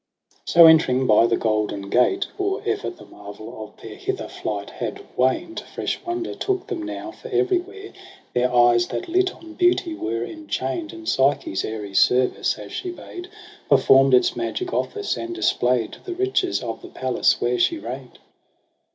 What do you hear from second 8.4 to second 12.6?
eyes that lit on beauty were enchain'd; And Psyche's airy service,